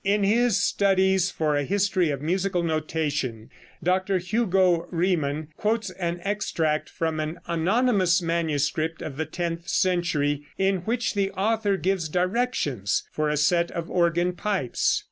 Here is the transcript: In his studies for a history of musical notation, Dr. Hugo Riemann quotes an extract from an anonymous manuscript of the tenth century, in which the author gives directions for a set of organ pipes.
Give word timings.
In 0.03 0.23
his 0.23 0.57
studies 0.59 1.29
for 1.29 1.55
a 1.55 1.63
history 1.63 2.09
of 2.09 2.23
musical 2.23 2.63
notation, 2.63 3.51
Dr. 3.83 4.17
Hugo 4.17 4.87
Riemann 4.89 5.49
quotes 5.57 5.91
an 5.91 6.21
extract 6.23 6.89
from 6.89 7.19
an 7.19 7.37
anonymous 7.45 8.19
manuscript 8.19 9.03
of 9.03 9.15
the 9.17 9.27
tenth 9.27 9.67
century, 9.69 10.47
in 10.57 10.77
which 10.85 11.13
the 11.13 11.29
author 11.33 11.77
gives 11.77 12.09
directions 12.09 13.03
for 13.11 13.29
a 13.29 13.37
set 13.37 13.69
of 13.69 13.91
organ 13.91 14.33
pipes. 14.33 14.99